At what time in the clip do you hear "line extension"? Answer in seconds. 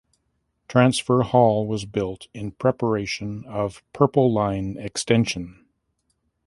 4.33-5.63